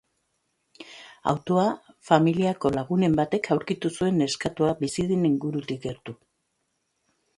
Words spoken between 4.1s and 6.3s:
neskatoa bizi den ingurutik gertu.